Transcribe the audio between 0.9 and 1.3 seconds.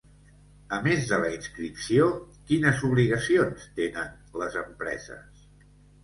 de la